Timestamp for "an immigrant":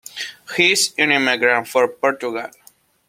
0.97-1.67